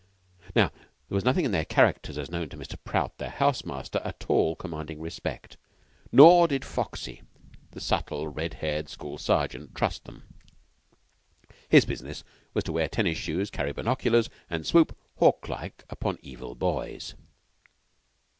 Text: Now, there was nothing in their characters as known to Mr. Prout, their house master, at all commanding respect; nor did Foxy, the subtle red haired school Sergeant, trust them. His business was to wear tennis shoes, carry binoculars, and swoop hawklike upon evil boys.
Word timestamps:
Now, 0.55 0.69
there 0.69 1.15
was 1.15 1.23
nothing 1.23 1.45
in 1.45 1.51
their 1.51 1.63
characters 1.63 2.17
as 2.17 2.31
known 2.31 2.49
to 2.49 2.57
Mr. 2.57 2.75
Prout, 2.83 3.19
their 3.19 3.29
house 3.29 3.63
master, 3.63 3.99
at 4.03 4.25
all 4.27 4.55
commanding 4.55 4.99
respect; 4.99 5.57
nor 6.11 6.47
did 6.47 6.65
Foxy, 6.65 7.21
the 7.69 7.79
subtle 7.79 8.27
red 8.27 8.55
haired 8.55 8.89
school 8.89 9.19
Sergeant, 9.19 9.75
trust 9.75 10.05
them. 10.05 10.23
His 11.69 11.85
business 11.85 12.23
was 12.55 12.63
to 12.63 12.71
wear 12.71 12.87
tennis 12.89 13.19
shoes, 13.19 13.51
carry 13.51 13.73
binoculars, 13.73 14.27
and 14.49 14.65
swoop 14.65 14.97
hawklike 15.19 15.83
upon 15.87 16.17
evil 16.23 16.55
boys. 16.55 17.13